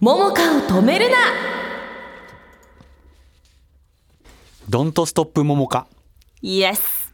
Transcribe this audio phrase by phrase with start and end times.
[0.00, 1.16] 桃香を止めるな。
[4.68, 5.88] ドントストップ桃か
[6.40, 7.12] イエス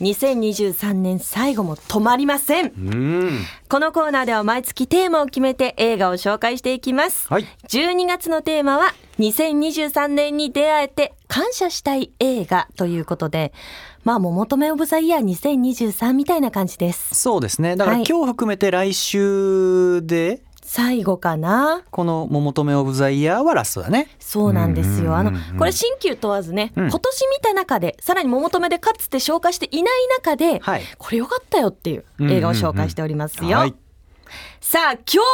[0.00, 2.66] 2023年最後も止まりません。
[2.66, 3.44] うん。
[3.68, 7.44] このコーナーでは毎月テーマを決めて映画を紹介していきます、はい。
[7.68, 13.52] 12月のテーマは2023年に出会えて感謝したい映画ということで
[14.04, 17.14] まあ桃止めオブザイヤー2023みたいな感じです。
[17.14, 17.76] そうですね。
[17.76, 18.06] だからはい。
[18.08, 25.14] 今日含めて来週で最後かなこの「桃止めオブザイヤー」はラストだねそうなんですよ。
[25.14, 33.58] あのうんうんうんうんこれ新旧問わずね、うん今年見た中でさらに桃止めでかつて紹介していない中で、はいこれ良かったよっていう映画を紹介しておりますよ。
[33.58, 33.74] はい
[34.60, 35.24] さあ今日は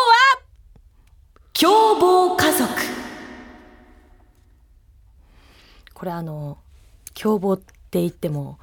[1.52, 2.68] 凶暴家族。
[5.94, 6.58] これあの
[7.14, 8.58] 凶暴って言っても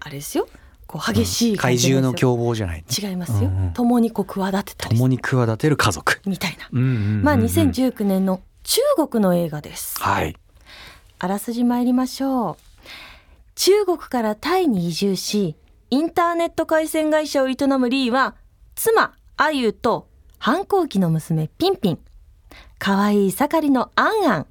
[0.00, 0.48] あれですよ。
[0.90, 3.48] こう激しい感怪じですよ獣の凶暴じゃない違いますよ。
[3.48, 6.68] うんうん共にこう企てたり共に企てる家族みたいな。
[6.72, 10.00] うんうんうんうんまあ2019年の中国の映画です。
[10.00, 10.36] はい
[11.20, 12.56] あらすじ参りましょう。
[13.54, 15.54] 中国からタイに移住し、
[15.90, 18.34] インターネット回線会社を営むリーは、
[18.74, 21.98] 妻、アユと反抗期の娘、ピンピン、
[22.78, 24.46] 可愛い盛りのアンアン、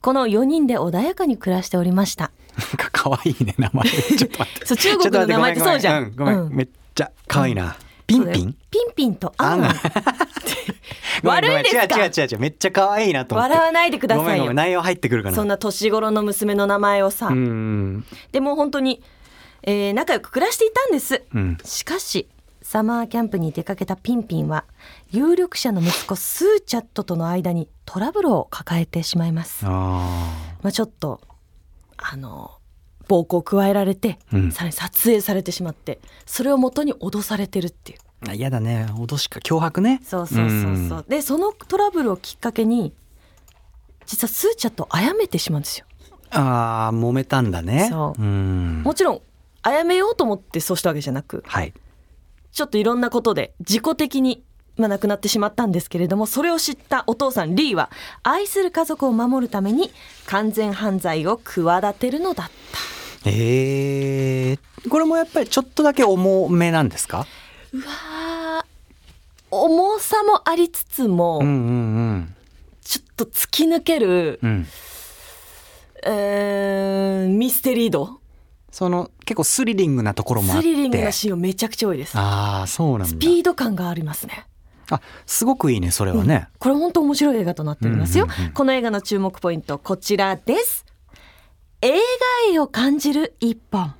[0.00, 2.30] この4人で穏やかに暮らしておりました。
[2.58, 3.88] なんか可愛いね名前。
[3.88, 4.66] ちょっと待って。
[4.66, 6.12] そう、中国の名前ってそうじゃん。
[6.14, 6.46] ごめんごめん。
[6.48, 6.56] うん。
[6.56, 7.76] めっちゃ可愛いな。
[8.06, 8.56] ピンピン？
[8.70, 9.74] ピンピンとアンアン。
[11.22, 11.42] ごめん。
[11.48, 12.04] 悪いですか？
[12.04, 12.38] 違う違う違う。
[12.38, 13.52] めっちゃ可愛いなと思って。
[13.52, 14.52] 笑わないでくださいよ。
[14.52, 15.36] ん内容入ってくるかな。
[15.36, 17.28] そんな年頃の娘の名前をさ。
[17.28, 18.04] うん。
[18.32, 19.02] でも本当に、
[19.62, 21.22] えー仲良く暮らしていたんです。
[21.32, 21.58] うん。
[21.64, 22.28] しかし
[22.60, 24.64] サマーキャンプに出かけたピンピンは
[25.10, 29.64] 有力者の息子スーチャットとの間にトラブルを抱えてしまいます。
[29.66, 29.68] あ
[30.62, 31.20] まあ、ちょっと
[32.12, 32.50] あの
[33.08, 34.52] 暴行を加えられて、うん。
[34.52, 37.98] さらに撮影されてしまってそれを元に脅されてるっていう。
[38.28, 38.86] あ嫌だね。
[38.90, 40.00] 脅しか脅迫ね。
[40.04, 42.92] そうそうそうそう、でそのトラブルをきっかけに
[44.04, 45.86] 実はスーチャットを殺めてしまうんですよ。
[46.30, 47.88] ああ揉めたんだね。
[47.90, 48.22] そう。
[48.22, 48.82] うん。
[48.84, 49.22] もちろん
[49.62, 51.72] 殺めようと思ってそうしたわけじゃなくはい。
[52.52, 54.44] ちょっといろんなことで事故的に、
[54.76, 57.90] まあ、亡くなってしまったんですけれどもそれを知ったお父さんリーは
[58.22, 59.90] 愛する家族を守るために
[60.26, 63.30] 完全犯罪を企てるのだった。
[63.30, 64.54] え。
[64.54, 67.26] ー、これもやっぱりちょっとだけ重めなんですか？
[67.72, 68.64] うわー
[69.50, 72.34] 重さもありつつも、うんうん
[72.82, 74.50] ちょっと突き抜ける、うん。
[74.50, 74.66] うん
[76.04, 78.20] えーミステリー度。
[78.70, 80.66] その結構スリリングなところもあって。
[80.66, 82.18] スリリングなシーンめちゃくちゃ多いです。
[82.18, 83.06] ああそうなんだ。
[83.06, 84.46] スピード感がありますね
[84.90, 88.52] あすごくいいねそれはね、これ本当面白い映画となっておりますよ、うんうんうん。
[88.52, 90.84] この映画の注目ポイントこちらです。
[91.80, 91.98] 映画
[92.48, 93.94] 愛を感じる一本。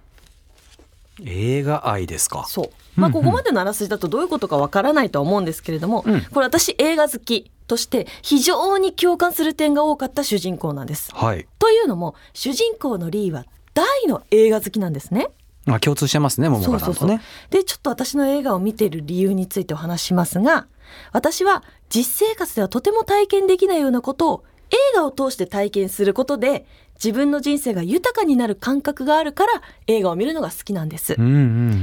[1.24, 2.44] 映画愛ですか？
[2.46, 3.00] そう。
[3.00, 6.20] まあここまでのあらすじだとどういうことかわからないとは思うんですけれども、うん。
[6.22, 11.10] これ私映画好きとして非常に共感する点が多かった主人公なんです。
[11.14, 11.46] はい。
[11.58, 15.28] というのも主人公のリーは大の映画好きなんですね
[15.66, 20.66] あ共通してますね桃そうそうそう花さんとねでちょっと私の映画を見ている理由についてお話ししますが
[21.12, 31.14] 私は実生活ではとても体験できないようなことを映画を通して体験することで自分の人生が豊かになる感覚があるから映画を見るのが好きなんです。
[31.18, 31.38] うんうんう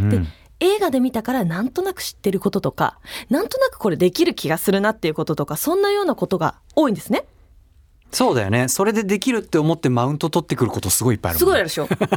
[0.05, 0.21] んで
[0.61, 7.23] 映画で見たからなんとなく知ってることとかなんとなくこれできる気がするなっていうこととかそんなようなことが多いんですね。
[8.11, 8.67] そうだよね。
[8.67, 11.85] それでできるって思ってマウント取ってくることすごいいっぱいあるすごいでしょ。
[11.87, 12.09] でこの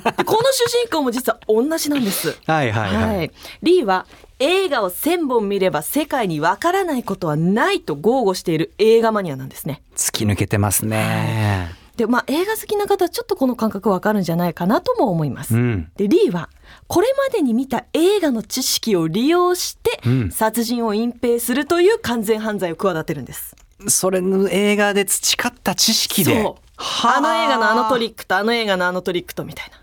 [0.52, 2.36] 主人公も実は同じなんです。
[2.46, 3.30] はいはいはい、はい、
[3.62, 4.06] リーは
[4.38, 9.82] 映画を1000本見れば世界にわからないことはないと豪語している映画マニアなんですね。
[9.94, 15.54] 突き抜けてますね、でまあ映画好きな方はちょっとこの感覚わかるんじゃないかなとも思います。
[15.54, 15.90] うん。
[15.96, 16.48] でリーは
[16.88, 20.30] これまでに見た映画の知識を利用してうん。
[20.30, 23.54] 殺人を隠蔽するという完全犯罪を企てるんです。
[23.88, 26.38] それの映画で培った知識で。
[26.76, 27.20] あ。
[27.20, 29.78] の映画のあのトリックとあの映画のあのトリックとみたいな。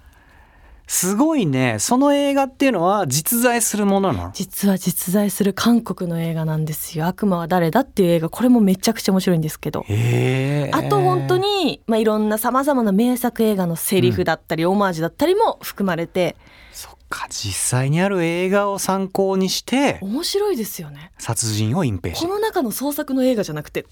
[0.88, 1.78] すごいね。
[1.78, 4.32] その映画っていうのは実在するものなの？
[4.34, 7.06] 実は実在する韓国の映画なんですよ。
[7.06, 8.30] 悪魔は誰だっていう映画。
[8.30, 9.82] これもめちゃくちゃ面白いんですけど。
[9.82, 16.36] あと本当に、まあ、いろんなさまざまな名作映画のセリフだったり、オマージュだったりも含まれて
[16.74, 21.12] そっか実際にある映画を参考にして面白いですよね。
[21.18, 23.86] 殺人を隠蔽しこの中の創作の映画じゃなくて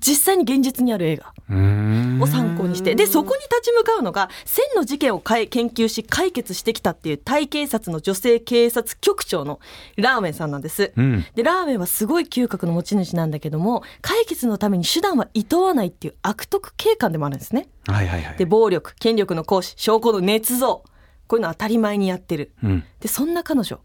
[0.00, 9.60] 実際に現実にある映画をを参考にしてでそこに立ち向かうのが千の事件を研究し解決してきたっていうタイ警察の女性警察局長の
[9.96, 10.92] ラーメンさんなんです。
[10.96, 17.68] うんでラーメンはすごい嗅覚の持ち主なんだけども解決のために手段はいとわないっていう悪徳警官でもあるんですね。
[17.86, 20.84] はいはいはいで暴力権力の行使証拠の捏造
[21.26, 23.80] こういうの当たり前にやってるうんでそんな彼女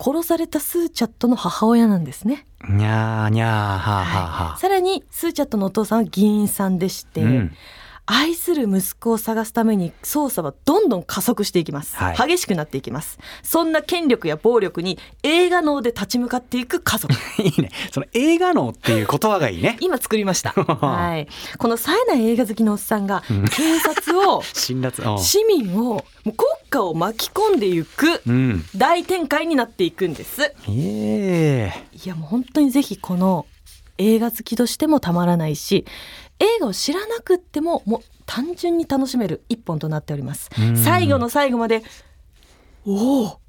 [0.00, 2.46] 殺されたスーチャットの母親なんですね。
[2.68, 4.58] にゃーにゃーはあはあはあ。
[4.58, 7.52] さらにスーチャットのお父さんは議員さんでして、うん
[8.10, 17.70] 愛する息子を探すために捜査はどんどん加速していきます、はい激しくなっていきますそんな権力や暴力に映画脳で立ち向かっていく家族 いいね。
[17.92, 19.76] その映画脳っていう言葉がいいね。
[19.80, 21.28] 今作りました、 はい、
[21.58, 25.12] この冴えない映画好きのおっさんがうん警察を辛辣。
[25.12, 26.34] うん市民をもう国
[26.70, 28.64] 家を巻き込んでいくうん。
[28.74, 31.84] 大展開になっていくんですいえ。
[32.04, 33.46] いやもう本当にぜひこの
[33.98, 35.84] 映画好きとしてもたまらないし
[36.40, 40.50] 映画を知らなくってももう単純に楽しめる一本となっております。
[40.58, 40.76] うん。
[40.76, 41.82] 最後の最後まで
[42.86, 43.40] おお。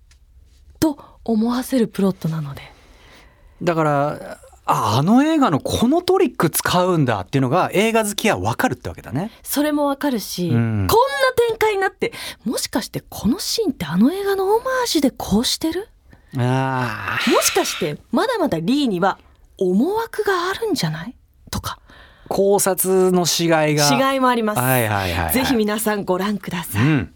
[0.80, 2.62] と思わせるプロットなので。
[3.62, 9.32] だから、あ、あの映画のこのトリック使うんだっていうのが映画好きはわかるってわけだね。
[9.44, 10.88] それもわかるし、うん。
[10.88, 12.14] こんな展開になって
[12.46, 15.90] もしかしてこのシーンってあの映画のオマージュでこうしてる？
[16.38, 17.32] ああ。
[17.32, 19.18] もしかしてまだまだリーには
[19.58, 21.16] 思惑があるんじゃない？
[21.52, 21.80] とか
[22.30, 24.14] 考察のしがいが。
[24.14, 25.34] 違いもあります、はいはいはいはい。
[25.34, 27.14] ぜひ皆さんご覧ください、うん。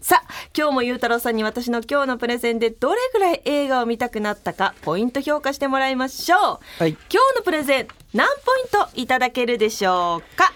[0.00, 6.40] さあ今日もゆうたろうさんに私の今日のプレゼンでどれぐらい映画を見たくなったかポイント評価してもらいましょう
[6.82, 6.90] はい。
[6.92, 10.52] 今日のプレゼン何ポイントいただけるでしょうか？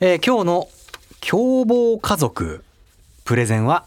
[0.00, 0.68] えー今日の
[1.20, 2.64] 凶暴家族
[3.24, 3.84] プレゼンは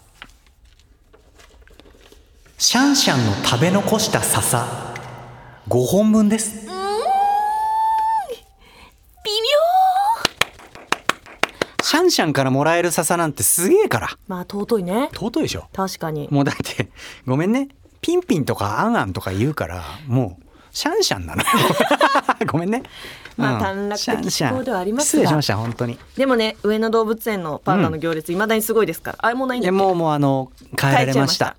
[2.60, 4.68] シャンシャンの食べ残した笹
[5.68, 6.71] 5本分です
[11.92, 14.08] シャンシャンからもらえる笹なんてすげえから。
[14.30, 15.10] まあ尊いね。
[15.14, 15.68] 尊いでしょ。
[15.74, 16.30] 確かに。
[16.32, 16.90] もうだって
[17.28, 17.68] ごめんね。
[18.00, 21.48] ピンピンとかアンアンとか言うからもうシャンシャンなのよ。
[22.50, 22.84] ごめんね。
[23.36, 23.90] まあうん。
[23.90, 25.24] 短絡的思考ではありますが。
[25.24, 26.00] 失礼しました本当に。
[26.16, 29.72] でもね上野動物園のパンダの行列いまだにすごいですから、あれもうないんだっけ？
[29.72, 31.58] もうもうあの帰られました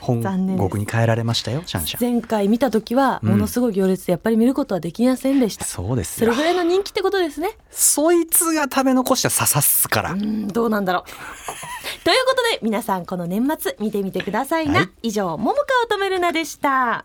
[0.00, 2.12] 本国に帰られましたよシャンシャン。
[2.12, 3.30] 前回見た時はうん。
[3.30, 6.32] ものすごい行列でやっぱり見ることはできませんでした、そうですよ。
[6.32, 7.50] それぐらいの人気ってことですね。
[7.70, 10.16] そいつが食べ残した笹っすから。
[10.16, 12.04] どうなんだろう。
[12.04, 14.88] ということで皆さんこの年末見てみてくださいな、はい。
[15.02, 17.04] 以上桃川乙女るなでした